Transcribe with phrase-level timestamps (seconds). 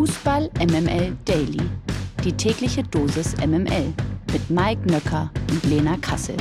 [0.00, 1.60] Fußball MML Daily.
[2.24, 3.92] Die tägliche Dosis MML
[4.32, 6.38] mit Mike Nöcker und Lena Kassel.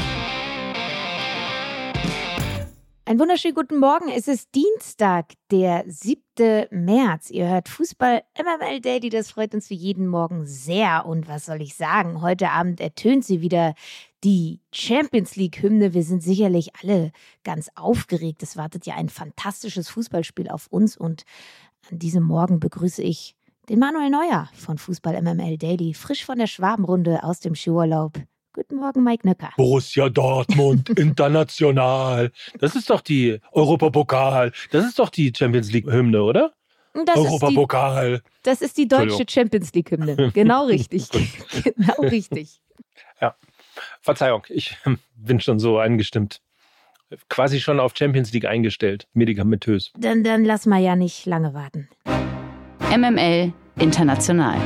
[3.03, 4.07] Einen wunderschönen guten Morgen.
[4.15, 6.67] Es ist Dienstag, der 7.
[6.71, 7.31] März.
[7.31, 9.09] Ihr hört Fußball MML Daily.
[9.09, 11.05] Das freut uns wie jeden Morgen sehr.
[11.05, 12.21] Und was soll ich sagen?
[12.21, 13.73] Heute Abend ertönt sie wieder
[14.23, 15.93] die Champions League-Hymne.
[15.93, 17.11] Wir sind sicherlich alle
[17.43, 18.41] ganz aufgeregt.
[18.41, 20.95] Es wartet ja ein fantastisches Fußballspiel auf uns.
[20.95, 21.25] Und
[21.91, 23.35] an diesem Morgen begrüße ich
[23.69, 28.13] den Manuel Neuer von Fußball MML Daily, frisch von der Schwabenrunde aus dem Skiurlaub.
[28.53, 29.51] Guten Morgen, Mike Nöcker.
[29.57, 32.31] Borussia Dortmund, international.
[32.59, 34.51] Das ist doch die Europapokal.
[34.71, 36.53] Das ist doch die Champions League-Hymne, oder?
[37.05, 38.13] Das Europapokal.
[38.13, 40.31] Ist die, das ist die deutsche Champions League-Hymne.
[40.33, 41.07] Genau richtig.
[41.63, 42.59] genau richtig.
[43.21, 43.35] Ja.
[44.01, 44.77] Verzeihung, ich
[45.15, 46.41] bin schon so eingestimmt.
[47.29, 49.91] Quasi schon auf Champions League eingestellt, medikamentös.
[49.95, 51.87] Dann, dann lass mal ja nicht lange warten.
[52.89, 54.57] MML International.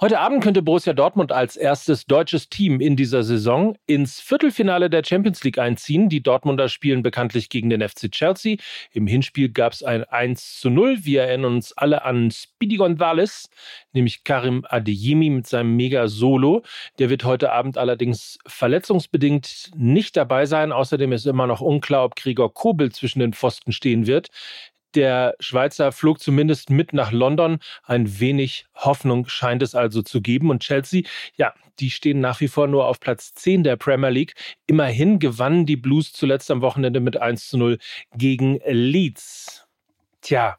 [0.00, 5.04] Heute Abend könnte Borussia Dortmund als erstes deutsches Team in dieser Saison ins Viertelfinale der
[5.04, 6.08] Champions League einziehen.
[6.08, 8.56] Die Dortmunder spielen bekanntlich gegen den FC Chelsea.
[8.92, 11.04] Im Hinspiel gab es ein 1 zu 0.
[11.04, 13.48] Wir erinnern uns alle an Speedy Gonzales,
[13.92, 16.62] nämlich Karim Adeyemi mit seinem Mega-Solo.
[16.98, 20.72] Der wird heute Abend allerdings verletzungsbedingt nicht dabei sein.
[20.72, 24.30] Außerdem ist immer noch unklar, ob Gregor Kobel zwischen den Pfosten stehen wird.
[24.94, 27.58] Der Schweizer flog zumindest mit nach London.
[27.84, 30.50] Ein wenig Hoffnung scheint es also zu geben.
[30.50, 31.02] Und Chelsea,
[31.36, 34.34] ja, die stehen nach wie vor nur auf Platz 10 der Premier League.
[34.66, 37.78] Immerhin gewannen die Blues zuletzt am Wochenende mit 1 zu 0
[38.16, 39.66] gegen Leeds.
[40.20, 40.58] Tja,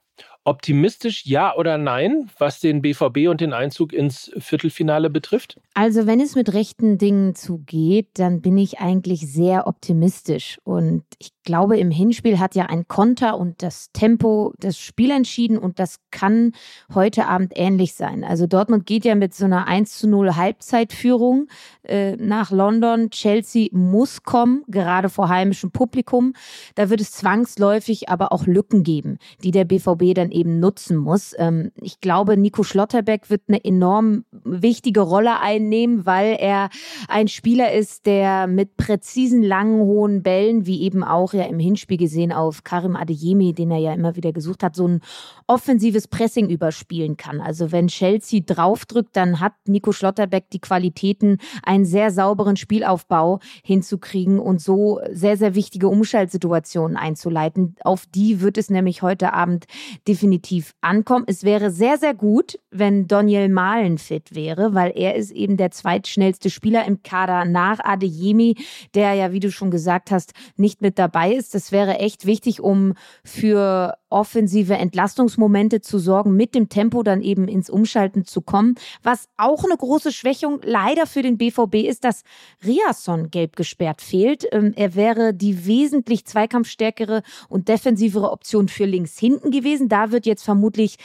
[0.49, 5.59] Optimistisch ja oder nein, was den BVB und den Einzug ins Viertelfinale betrifft?
[5.75, 10.57] Also wenn es mit rechten Dingen zugeht, dann bin ich eigentlich sehr optimistisch.
[10.63, 15.57] Und ich glaube, im Hinspiel hat ja ein Konter und das Tempo das Spiel entschieden
[15.57, 16.51] und das kann
[16.93, 18.23] heute Abend ähnlich sein.
[18.23, 21.47] Also Dortmund geht ja mit so einer 1 zu 0 Halbzeitführung
[21.81, 23.09] äh, nach London.
[23.09, 26.33] Chelsea muss kommen, gerade vor heimischem Publikum.
[26.75, 31.33] Da wird es zwangsläufig aber auch Lücken geben, die der BVB dann eben nutzen muss.
[31.39, 36.69] Ähm, ich glaube, Nico Schlotterbeck wird eine enorm wichtige Rolle einnehmen, weil er
[37.07, 41.97] ein Spieler ist, der mit präzisen, langen, hohen Bällen, wie eben auch ja im Hinspiel
[41.97, 45.01] gesehen auf Karim Adeyemi, den er ja immer wieder gesucht hat, so ein
[45.47, 47.41] offensives Pressing überspielen kann.
[47.41, 54.39] Also wenn Chelsea draufdrückt, dann hat Nico Schlotterbeck die Qualitäten, einen sehr sauberen Spielaufbau hinzukriegen
[54.39, 57.75] und so sehr, sehr wichtige Umschaltsituationen einzuleiten.
[57.83, 59.65] Auf die wird es nämlich heute Abend
[60.07, 61.25] definitiv ankommen.
[61.27, 65.71] Es wäre sehr, sehr gut, wenn Daniel Mahlen fit wäre, weil er ist eben der
[65.71, 68.55] zweitschnellste Spieler im Kader nach Adeyemi,
[68.93, 71.55] der ja, wie du schon gesagt hast, nicht mit dabei ist.
[71.55, 77.47] Das wäre echt wichtig, um für offensive Entlastungsmomente zu sorgen, mit dem Tempo dann eben
[77.47, 78.75] ins Umschalten zu kommen.
[79.03, 82.23] Was auch eine große Schwächung leider für den BVB ist, dass
[82.65, 84.47] Riasson gelb gesperrt fehlt.
[84.51, 89.89] Ähm, er wäre die wesentlich zweikampfstärkere und defensivere Option für links hinten gewesen.
[89.89, 90.97] Da wird jetzt vermutlich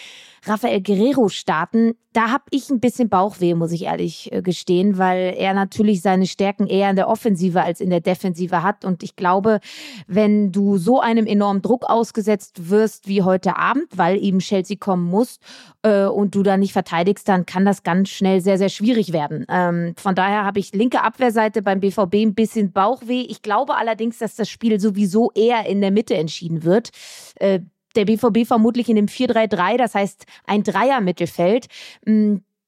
[0.47, 1.95] Rafael Guerrero starten.
[2.13, 6.27] Da habe ich ein bisschen Bauchweh, muss ich ehrlich äh, gestehen, weil er natürlich seine
[6.27, 8.85] Stärken eher in der Offensive als in der Defensive hat.
[8.85, 9.61] Und ich glaube,
[10.07, 15.05] wenn du so einem enormen Druck ausgesetzt wirst wie heute Abend, weil eben Chelsea kommen
[15.05, 15.39] muss
[15.83, 19.47] äh, und du da nicht verteidigst, dann kann das ganz schnell sehr, sehr schwierig werden.
[19.49, 23.23] Ähm, von daher habe ich linke Abwehrseite beim BVB ein bisschen Bauchweh.
[23.23, 26.91] Ich glaube allerdings, dass das Spiel sowieso eher in der Mitte entschieden wird.
[27.37, 27.61] Äh,
[27.97, 31.67] der BVB vermutlich in dem 4-3-3, das heißt ein Dreier-Mittelfeld.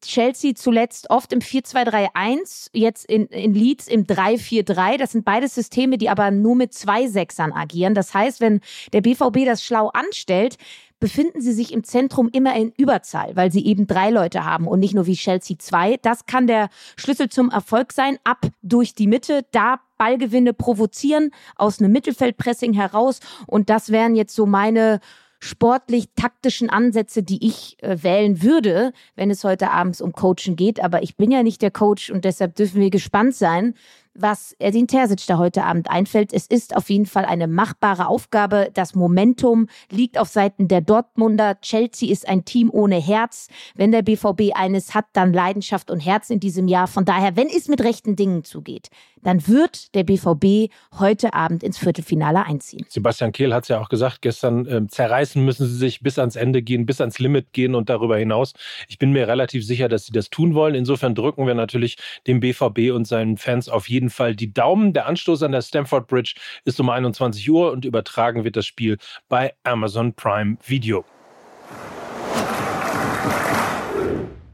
[0.04, 4.98] Chelsea zuletzt oft im 4-2-3-1, jetzt in, in Leeds im 3-4-3.
[4.98, 7.94] Das sind beide Systeme, die aber nur mit zwei Sechsern agieren.
[7.94, 8.60] Das heißt, wenn
[8.92, 10.56] der BVB das schlau anstellt,
[10.98, 14.80] befinden sie sich im Zentrum immer in Überzahl, weil sie eben drei Leute haben und
[14.80, 15.98] nicht nur wie Chelsea zwei.
[16.00, 18.18] Das kann der Schlüssel zum Erfolg sein.
[18.24, 23.20] Ab durch die Mitte, da Ballgewinne provozieren aus einem Mittelfeldpressing heraus.
[23.46, 25.00] Und das wären jetzt so meine
[25.46, 30.82] sportlich-taktischen Ansätze, die ich äh, wählen würde, wenn es heute abends um Coachen geht.
[30.82, 33.74] Aber ich bin ja nicht der Coach und deshalb dürfen wir gespannt sein,
[34.18, 36.32] was Edin Terzic da heute Abend einfällt.
[36.32, 38.70] Es ist auf jeden Fall eine machbare Aufgabe.
[38.74, 41.60] Das Momentum liegt auf Seiten der Dortmunder.
[41.60, 43.48] Chelsea ist ein Team ohne Herz.
[43.74, 46.86] Wenn der BVB eines hat, dann Leidenschaft und Herz in diesem Jahr.
[46.86, 48.88] Von daher, wenn es mit rechten Dingen zugeht,
[49.22, 52.86] dann wird der BVB heute Abend ins Viertelfinale einziehen.
[52.88, 56.36] Sebastian Kehl hat es ja auch gesagt, gestern äh, zerreißen müssen sie sich bis ans
[56.36, 58.52] Ende gehen, bis ans Limit gehen und darüber hinaus.
[58.88, 60.76] Ich bin mir relativ sicher, dass sie das tun wollen.
[60.76, 61.96] Insofern drücken wir natürlich
[62.28, 64.92] dem BVB und seinen Fans auf jeden jeden Fall die Daumen.
[64.92, 68.98] Der Anstoß an der Stamford Bridge ist um 21 Uhr und übertragen wird das Spiel
[69.28, 71.04] bei Amazon Prime Video.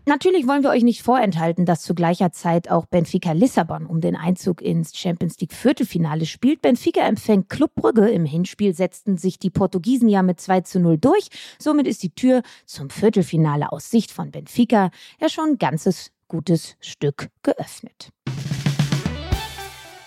[0.04, 4.16] Natürlich wollen wir euch nicht vorenthalten, dass zu gleicher Zeit auch Benfica Lissabon um den
[4.16, 6.60] Einzug ins Champions League Viertelfinale spielt.
[6.60, 8.08] Benfica empfängt Club Brügge.
[8.08, 11.28] Im Hinspiel setzten sich die Portugiesen ja mit 2 zu 0 durch.
[11.58, 14.90] Somit ist die Tür zum Viertelfinale aus Sicht von Benfica
[15.20, 18.10] ja schon ein ganzes gutes Stück geöffnet.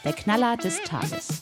[0.05, 1.41] Der Knaller des Tages.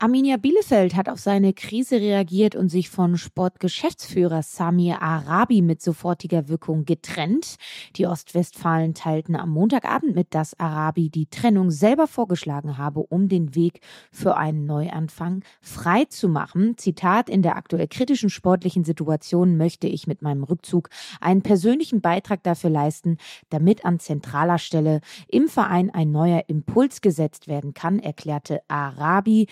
[0.00, 6.48] Arminia Bielefeld hat auf seine Krise reagiert und sich von Sportgeschäftsführer Samir Arabi mit sofortiger
[6.48, 7.56] Wirkung getrennt.
[7.96, 13.56] Die Ostwestfalen teilten am Montagabend mit, dass Arabi die Trennung selber vorgeschlagen habe, um den
[13.56, 13.80] Weg
[14.12, 16.78] für einen Neuanfang frei zu machen.
[16.78, 20.90] Zitat, in der aktuell kritischen sportlichen Situation möchte ich mit meinem Rückzug
[21.20, 23.16] einen persönlichen Beitrag dafür leisten,
[23.48, 29.48] damit an zentraler Stelle im Verein ein neuer Impuls gesetzt werden kann, erklärte Arabi.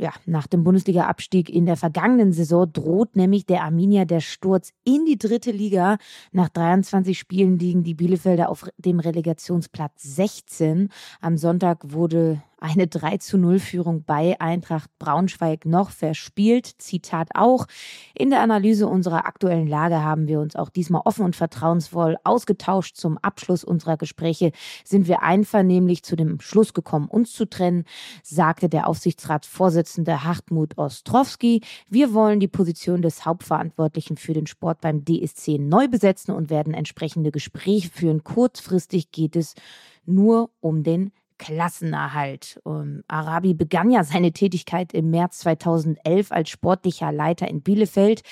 [0.00, 5.04] Ja, nach dem Bundesliga-Abstieg in der vergangenen Saison droht nämlich der Arminia der Sturz in
[5.04, 5.98] die dritte Liga.
[6.30, 10.90] Nach 23 Spielen liegen die Bielefelder auf dem Relegationsplatz 16.
[11.20, 16.66] Am Sonntag wurde eine 3 zu 0 Führung bei Eintracht Braunschweig noch verspielt.
[16.78, 17.66] Zitat auch.
[18.14, 22.96] In der Analyse unserer aktuellen Lage haben wir uns auch diesmal offen und vertrauensvoll ausgetauscht.
[22.96, 24.52] Zum Abschluss unserer Gespräche
[24.84, 27.84] sind wir einvernehmlich zu dem Schluss gekommen, uns zu trennen,
[28.22, 31.62] sagte der Aufsichtsratsvorsitzende Hartmut Ostrowski.
[31.88, 36.74] Wir wollen die Position des Hauptverantwortlichen für den Sport beim DSC neu besetzen und werden
[36.74, 38.24] entsprechende Gespräche führen.
[38.24, 39.54] Kurzfristig geht es
[40.04, 42.60] nur um den Klassenerhalt.
[42.64, 48.22] Um, ähm, Arabi begann ja seine Tätigkeit im März 2011 als sportlicher Leiter in Bielefeld.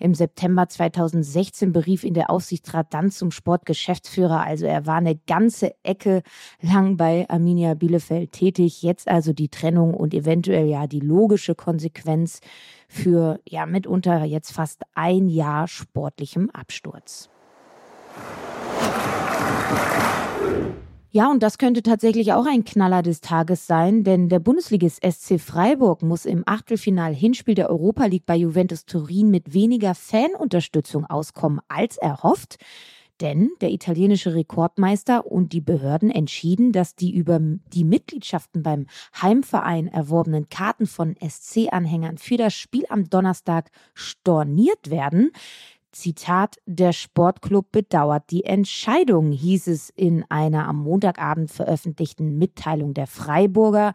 [0.00, 4.42] Im September 2016 berief ihn der Aufsichtsrat dann zum Sportgeschäftsführer.
[4.42, 6.22] Also er war eine ganze Ecke
[6.60, 8.82] lang bei Arminia Bielefeld tätig.
[8.82, 12.40] Jetzt also die Trennung und eventuell ja die logische Konsequenz
[12.88, 17.28] für ja mitunter jetzt fast ein Jahr sportlichem Absturz.
[21.16, 25.38] Ja, und das könnte tatsächlich auch ein Knaller des Tages sein, denn der Bundesligist SC
[25.38, 31.98] Freiburg muss im Achtelfinal-Hinspiel der Europa League bei Juventus Turin mit weniger Fanunterstützung auskommen als
[31.98, 32.56] erhofft.
[33.20, 38.88] Denn der italienische Rekordmeister und die Behörden entschieden, dass die über die Mitgliedschaften beim
[39.22, 45.30] Heimverein erworbenen Karten von SC-Anhängern für das Spiel am Donnerstag storniert werden.
[45.94, 53.06] Zitat, der Sportclub bedauert die Entscheidung, hieß es in einer am Montagabend veröffentlichten Mitteilung der
[53.06, 53.92] Freiburger.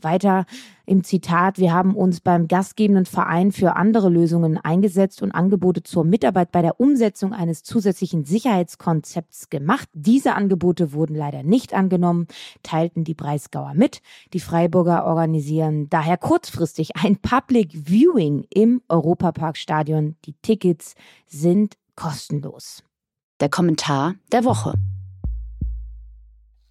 [0.00, 0.46] Weiter
[0.86, 6.04] im Zitat, wir haben uns beim gastgebenden Verein für andere Lösungen eingesetzt und Angebote zur
[6.04, 9.88] Mitarbeit bei der Umsetzung eines zusätzlichen Sicherheitskonzepts gemacht.
[9.94, 12.26] Diese Angebote wurden leider nicht angenommen,
[12.62, 14.02] teilten die Breisgauer mit.
[14.32, 20.16] Die Freiburger organisieren daher kurzfristig ein Public Viewing im Europaparkstadion.
[20.24, 20.94] Die Tickets
[21.26, 22.82] sind kostenlos.
[23.40, 24.74] Der Kommentar der Woche.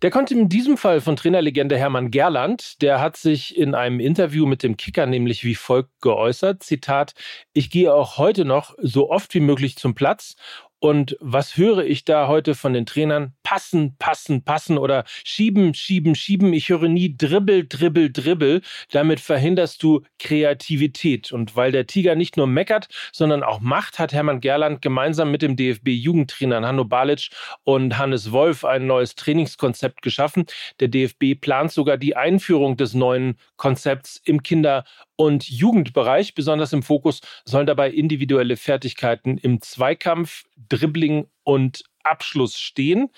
[0.02, 2.82] Der kommt in diesem Fall von Trainerlegende Hermann Gerland.
[2.82, 6.64] Der hat sich in einem Interview mit dem Kicker nämlich wie folgt geäußert.
[6.64, 7.14] Zitat,
[7.54, 10.36] ich gehe auch heute noch so oft wie möglich zum Platz
[10.82, 13.34] und was höre ich da heute von den Trainern?
[13.44, 16.52] Passen, passen, passen oder schieben, schieben, schieben.
[16.54, 18.62] Ich höre nie dribbel, dribbel, dribbel.
[18.90, 21.32] Damit verhinderst du Kreativität.
[21.32, 25.44] Und weil der Tiger nicht nur meckert, sondern auch macht, hat Hermann Gerland gemeinsam mit
[25.44, 27.30] dem DFB-Jugendtrainern Hanno Balic
[27.64, 30.46] und Hannes Wolf ein neues Trainingskonzept geschaffen.
[30.80, 34.84] Der DFB plant sogar die Einführung des neuen Konzepts im Kinder-
[35.22, 36.34] und Jugendbereich.
[36.34, 43.10] Besonders im Fokus sollen dabei individuelle Fertigkeiten im Zweikampf, Dribbling und Abschluss stehen.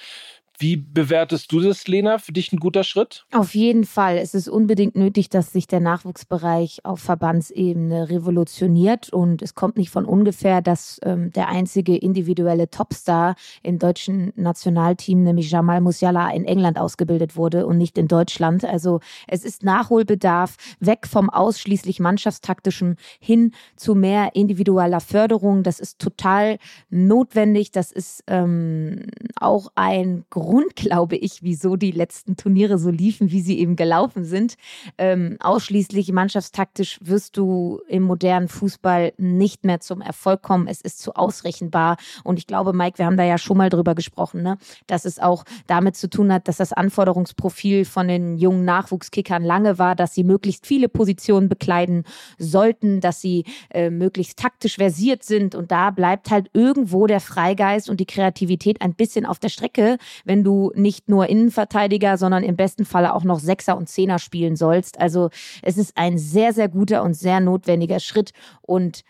[0.63, 2.19] Wie bewertest du das, Lena?
[2.19, 3.25] Für dich ein guter Schritt?
[3.33, 4.17] Auf jeden Fall.
[4.17, 9.11] Es ist unbedingt nötig, dass sich der Nachwuchsbereich auf Verbandsebene revolutioniert.
[9.11, 15.23] Und es kommt nicht von ungefähr, dass ähm, der einzige individuelle Topstar im deutschen Nationalteam,
[15.23, 18.63] nämlich Jamal Musiala, in England ausgebildet wurde und nicht in Deutschland.
[18.63, 25.63] Also es ist Nachholbedarf, weg vom ausschließlich mannschaftstaktischen hin zu mehr individueller Förderung.
[25.63, 26.57] Das ist total
[26.89, 27.71] notwendig.
[27.71, 33.41] Das ist ähm, auch ein Grund, glaube ich, wieso die letzten Turniere so liefen, wie
[33.41, 34.55] sie eben gelaufen sind.
[34.97, 40.67] Ähm, ausschließlich mannschaftstaktisch wirst du im modernen Fußball nicht mehr zum Erfolg kommen.
[40.67, 41.97] Es ist zu ausrechenbar.
[42.23, 44.57] Und ich glaube, Mike, wir haben da ja schon mal drüber gesprochen, ne?
[44.87, 49.79] dass es auch damit zu tun hat, dass das Anforderungsprofil von den jungen Nachwuchskickern lange
[49.79, 52.03] war, dass sie möglichst viele Positionen bekleiden
[52.37, 55.55] sollten, dass sie äh, möglichst taktisch versiert sind.
[55.55, 59.97] Und da bleibt halt irgendwo der Freigeist und die Kreativität ein bisschen auf der Strecke,
[60.25, 64.55] wenn du nicht nur Innenverteidiger, sondern im besten Falle auch noch Sechser und Zehner spielen
[64.55, 64.99] sollst.
[64.99, 65.29] Also
[65.61, 68.31] es ist ein sehr, sehr guter und sehr notwendiger Schritt.
[68.61, 69.03] Und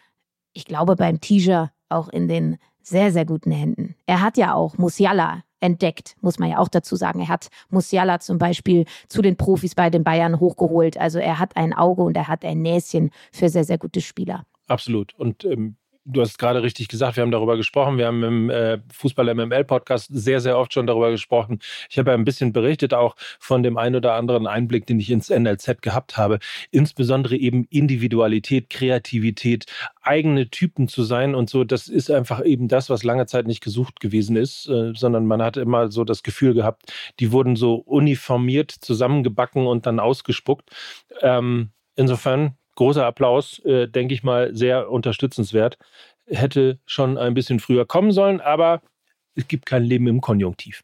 [0.53, 3.95] ich glaube, beim Teaser auch in den sehr, sehr guten Händen.
[4.05, 7.21] Er hat ja auch Musiala entdeckt, muss man ja auch dazu sagen.
[7.21, 10.97] Er hat Musiala zum Beispiel zu den Profis bei den Bayern hochgeholt.
[10.97, 14.45] Also er hat ein Auge und er hat ein Näschen für sehr, sehr gute Spieler.
[14.67, 15.13] Absolut.
[15.15, 17.97] Und ähm, du hast gerade richtig gesagt, wir haben darüber gesprochen.
[17.97, 21.59] Wir haben im äh, Fußball-MML-Podcast sehr, sehr oft schon darüber gesprochen.
[21.89, 25.09] Ich habe ja ein bisschen berichtet auch von dem einen oder anderen Einblick, den ich
[25.09, 26.39] ins NLZ gehabt habe.
[26.71, 29.65] Insbesondere eben Individualität, Kreativität,
[30.01, 31.63] eigene Typen zu sein und so.
[31.63, 35.41] Das ist einfach eben das, was lange Zeit nicht gesucht gewesen ist, äh, sondern man
[35.41, 40.69] hat immer so das Gefühl gehabt, die wurden so uniformiert zusammengebacken und dann ausgespuckt.
[41.21, 45.77] Ähm, insofern großer Applaus, äh, denke ich mal, sehr unterstützenswert.
[46.25, 48.81] Hätte schon ein bisschen früher kommen sollen, aber
[49.35, 50.83] es gibt kein Leben im Konjunktiv.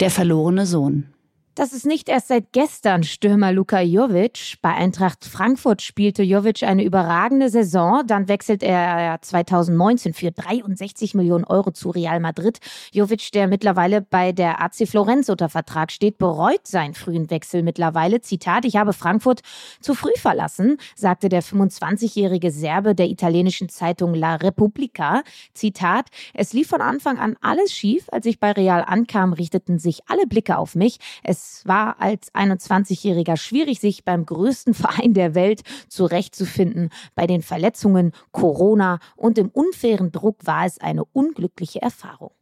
[0.00, 1.12] Der verlorene Sohn.
[1.58, 4.58] Das ist nicht erst seit gestern Stürmer Luka Jovic.
[4.62, 8.04] Bei Eintracht Frankfurt spielte Jovic eine überragende Saison.
[8.06, 12.60] Dann wechselt er 2019 für 63 Millionen Euro zu Real Madrid.
[12.92, 18.20] Jovic, der mittlerweile bei der AC Florenz unter Vertrag steht, bereut seinen frühen Wechsel mittlerweile.
[18.20, 19.40] Zitat, ich habe Frankfurt
[19.80, 25.24] zu früh verlassen, sagte der 25-jährige Serbe der italienischen Zeitung La Repubblica.
[25.54, 28.06] Zitat, es lief von Anfang an alles schief.
[28.12, 30.98] Als ich bei Real ankam, richteten sich alle Blicke auf mich.
[31.24, 36.90] Es es war als 21-Jähriger schwierig, sich beim größten Verein der Welt zurechtzufinden.
[37.14, 42.32] Bei den Verletzungen, Corona und dem unfairen Druck war es eine unglückliche Erfahrung.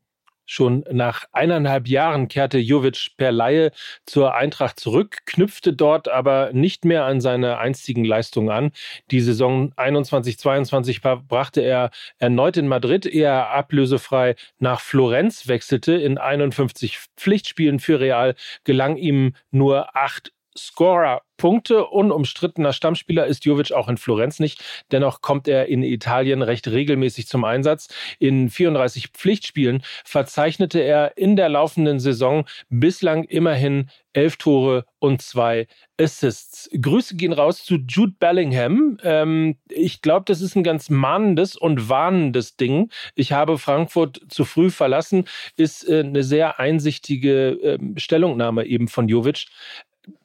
[0.46, 3.72] Schon nach eineinhalb Jahren kehrte Jovic per Laie
[4.06, 8.70] zur Eintracht zurück, knüpfte dort aber nicht mehr an seine einstigen Leistungen an.
[9.10, 15.94] Die Saison 21-22 brachte er erneut in Madrid, eher ablösefrei nach Florenz wechselte.
[15.94, 21.86] In 51 Pflichtspielen für Real gelang ihm nur acht Scorer Punkte.
[21.86, 24.62] Unumstrittener Stammspieler ist Jovic auch in Florenz nicht.
[24.90, 27.88] Dennoch kommt er in Italien recht regelmäßig zum Einsatz.
[28.18, 35.66] In 34 Pflichtspielen verzeichnete er in der laufenden Saison bislang immerhin elf Tore und zwei
[36.00, 36.70] Assists.
[36.72, 38.98] Grüße gehen raus zu Jude Bellingham.
[39.02, 42.90] Ähm, ich glaube, das ist ein ganz mahnendes und warnendes Ding.
[43.14, 49.08] Ich habe Frankfurt zu früh verlassen, ist äh, eine sehr einsichtige äh, Stellungnahme eben von
[49.08, 49.46] Jovic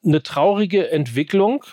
[0.04, 1.64] eine traurige Entwicklung.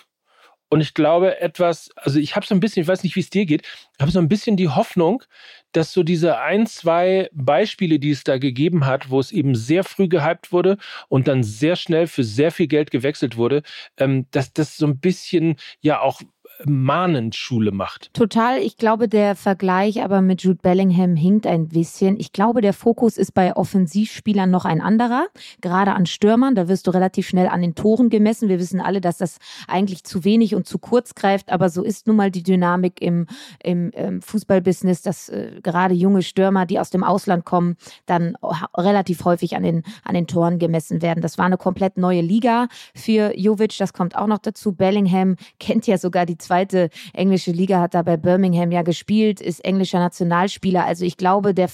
[0.71, 3.31] Und ich glaube etwas, also ich habe so ein bisschen, ich weiß nicht, wie es
[3.31, 3.67] dir geht,
[3.99, 5.23] habe so ein bisschen die Hoffnung,
[5.71, 9.83] dass so diese ein, zwei Beispiele, die es da gegeben hat, wo es eben sehr
[9.83, 13.63] früh gehypt wurde und dann sehr schnell für sehr viel Geld gewechselt wurde,
[13.97, 16.21] ähm, dass das so ein bisschen ja auch
[16.65, 18.13] mahnend Schule macht.
[18.13, 18.59] Total.
[18.59, 22.19] Ich glaube, der Vergleich aber mit Jude Bellingham hinkt ein bisschen.
[22.19, 25.27] Ich glaube, der Fokus ist bei Offensivspielern noch ein anderer.
[25.61, 28.49] Gerade an Stürmern, da wirst du relativ schnell an den Toren gemessen.
[28.49, 29.37] Wir wissen alle, dass das
[29.67, 33.27] eigentlich zu wenig und zu kurz greift, aber so ist nun mal die Dynamik im,
[33.63, 37.75] im, im ähm, Fußballbusiness, dass äh, gerade junge Stürmer, die aus dem Ausland kommen,
[38.05, 38.35] dann
[38.77, 41.21] relativ häufig an den, an den Toren gemessen werden.
[41.21, 44.73] Das war eine komplett neue Liga für Jovic, das kommt auch noch dazu.
[44.73, 49.63] Bellingham kennt ja sogar die zweite englische Liga, hat da bei Birmingham ja gespielt, ist
[49.63, 50.83] englischer Nationalspieler.
[50.83, 51.69] Also ich glaube, der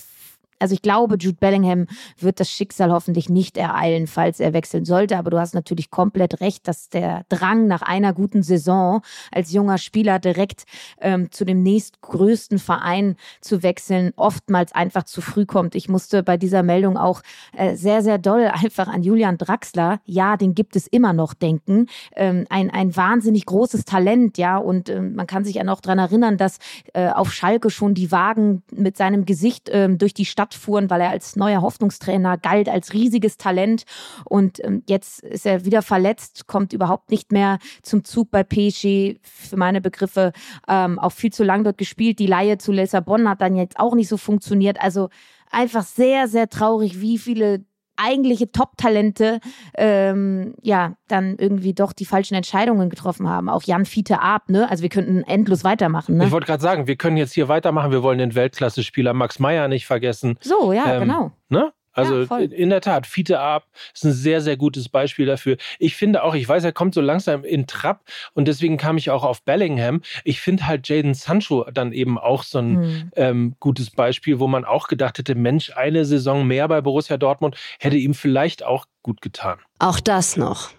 [0.60, 5.18] also ich glaube, Jude Bellingham wird das Schicksal hoffentlich nicht ereilen, falls er wechseln sollte.
[5.18, 9.78] Aber du hast natürlich komplett recht, dass der Drang nach einer guten Saison als junger
[9.78, 10.64] Spieler direkt
[11.00, 15.76] ähm, zu dem nächstgrößten Verein zu wechseln, oftmals einfach zu früh kommt.
[15.76, 17.22] Ich musste bei dieser Meldung auch
[17.56, 21.88] äh, sehr, sehr doll einfach an Julian Draxler, ja, den gibt es immer noch, denken.
[22.16, 24.58] Ähm, ein, ein wahnsinnig großes Talent, ja.
[24.58, 26.58] Und ähm, man kann sich ja noch dran erinnern, dass
[26.94, 31.02] äh, auf Schalke schon die Wagen mit seinem Gesicht ähm, durch die Stadt Fuhren, weil
[31.02, 33.84] er als neuer Hoffnungstrainer galt, als riesiges Talent.
[34.26, 39.18] Und ähm, jetzt ist er wieder verletzt, kommt überhaupt nicht mehr zum Zug bei PSG.
[39.22, 40.32] Für meine Begriffe
[40.68, 42.20] ähm, auch viel zu lang dort gespielt.
[42.20, 44.82] Die Laie zu Lissabon hat dann jetzt auch nicht so funktioniert.
[44.82, 45.10] Also
[45.52, 47.66] einfach sehr, sehr traurig, wie viele
[47.98, 49.40] eigentliche Top-Talente
[49.76, 53.50] ähm, ja dann irgendwie doch die falschen Entscheidungen getroffen haben.
[53.50, 54.70] Auch Jan Fiete Ab, ne?
[54.70, 56.18] Also wir könnten endlos weitermachen.
[56.18, 56.26] Ne?
[56.26, 57.92] Ich wollte gerade sagen, wir können jetzt hier weitermachen.
[57.92, 60.38] Wir wollen den Weltklasse-Spieler Max Meyer nicht vergessen.
[60.42, 61.32] So, ja, ähm, genau.
[61.50, 61.72] Ne?
[61.96, 65.58] Also ja, in der Tat, Fiete Ab ist ein sehr, sehr gutes Beispiel dafür.
[65.80, 69.10] Ich finde auch, ich weiß, er kommt so langsam in Trab und deswegen kam ich
[69.10, 70.02] auch auf Bellingham.
[70.24, 73.12] Ich finde halt Jaden Sancho dann eben auch so ein hm.
[73.16, 77.56] ähm, gutes Beispiel, wo man auch gedacht hätte, Mensch, eine Saison mehr bei Borussia Dortmund
[77.80, 79.60] hätte ihm vielleicht auch gut getan.
[79.80, 80.72] Auch das noch.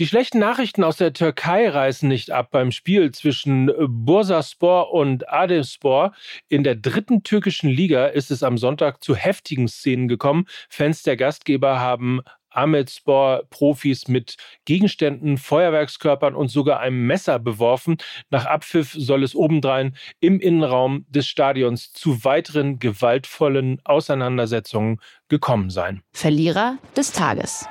[0.00, 6.12] Die schlechten Nachrichten aus der Türkei reißen nicht ab beim Spiel zwischen Bursaspor und Adespor.
[6.48, 10.46] In der dritten türkischen Liga ist es am Sonntag zu heftigen Szenen gekommen.
[10.68, 14.34] Fans der Gastgeber haben Ahmedspor-Profis mit
[14.64, 17.98] Gegenständen, Feuerwerkskörpern und sogar einem Messer beworfen.
[18.30, 26.02] Nach Abpfiff soll es obendrein im Innenraum des Stadions zu weiteren gewaltvollen Auseinandersetzungen gekommen sein.
[26.12, 27.68] Verlierer des Tages.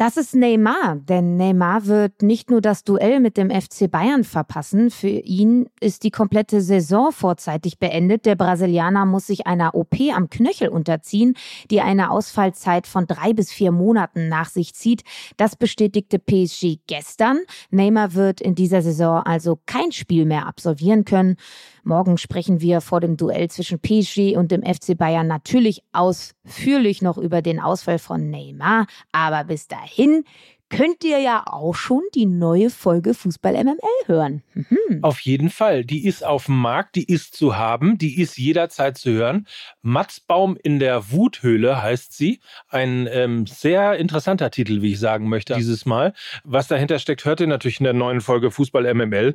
[0.00, 4.90] Das ist Neymar, denn Neymar wird nicht nur das Duell mit dem FC Bayern verpassen,
[4.90, 8.24] für ihn ist die komplette Saison vorzeitig beendet.
[8.24, 11.34] Der Brasilianer muss sich einer OP am Knöchel unterziehen,
[11.70, 15.02] die eine Ausfallzeit von drei bis vier Monaten nach sich zieht.
[15.36, 17.40] Das bestätigte PSG gestern.
[17.70, 21.36] Neymar wird in dieser Saison also kein Spiel mehr absolvieren können.
[21.84, 27.18] Morgen sprechen wir vor dem Duell zwischen PSG und dem FC Bayern natürlich ausführlich noch
[27.18, 28.86] über den Ausfall von Neymar.
[29.12, 30.24] Aber bis dahin
[30.70, 34.42] könnt ihr ja auch schon die neue Folge Fußball MML hören.
[34.54, 35.02] Mhm.
[35.02, 35.84] Auf jeden Fall.
[35.84, 39.46] Die ist auf dem Markt, die ist zu haben, die ist jederzeit zu hören.
[39.82, 42.40] Matzbaum in der Wuthöhle heißt sie.
[42.68, 46.14] Ein ähm, sehr interessanter Titel, wie ich sagen möchte, dieses Mal.
[46.44, 49.34] Was dahinter steckt, hört ihr natürlich in der neuen Folge Fußball MML.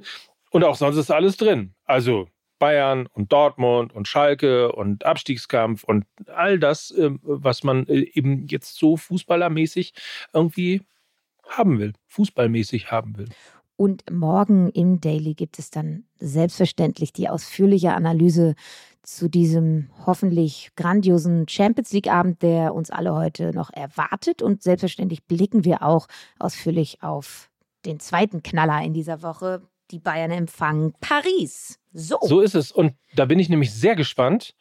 [0.51, 1.73] Und auch sonst ist alles drin.
[1.83, 2.27] Also
[2.59, 8.47] Bayern und Dortmund und Schalke und Abstiegskampf und all das, ähm, was man äh, eben
[8.47, 9.93] jetzt so fußballermäßig
[10.33, 10.81] irgendwie
[11.47, 13.29] haben will, fußballmäßig haben will.
[13.77, 18.55] Und morgen im Daily gibt es dann selbstverständlich die ausführliche Analyse
[19.03, 24.41] zu diesem hoffentlich grandiosen Champions League-Abend, der uns alle heute noch erwartet.
[24.41, 26.07] Und selbstverständlich blicken wir auch
[26.39, 27.51] ausführlich auf
[27.85, 31.79] den zweiten Knaller in dieser Woche, die Bayern empfangen Paris.
[31.93, 32.17] So.
[32.21, 32.71] So ist es.
[32.71, 34.55] Und da bin ich nämlich sehr gespannt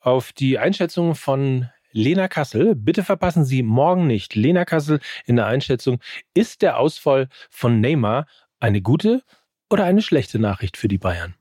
[0.00, 2.74] auf die Einschätzung von Lena Kassel.
[2.74, 6.00] Bitte verpassen Sie morgen nicht Lena Kassel in der Einschätzung.
[6.34, 8.26] Ist der Ausfall von Neymar
[8.60, 9.22] eine gute
[9.70, 11.34] oder eine schlechte Nachricht für die Bayern?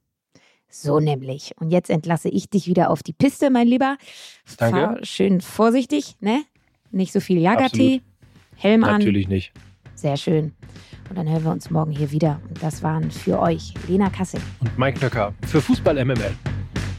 [0.70, 1.54] So nämlich.
[1.58, 3.98] Und jetzt entlasse ich dich wieder auf die Piste, mein Lieber.
[4.58, 4.80] Danke.
[4.80, 6.44] Fahr schön vorsichtig, ne?
[6.92, 8.02] Nicht so viel Jagertee.
[8.56, 9.00] Helm an.
[9.00, 9.52] Natürlich nicht.
[9.98, 10.54] Sehr schön.
[11.10, 12.40] Und dann hören wir uns morgen hier wieder.
[12.48, 16.36] Und das waren für euch Lena Kassel und Mike Nöcker für Fußball MML.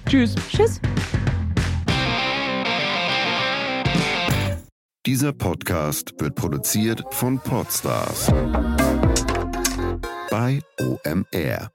[0.06, 0.34] Tschüss.
[0.50, 0.80] Tschüss.
[5.06, 8.32] Dieser Podcast wird produziert von Podstars
[10.30, 11.70] bei OMR.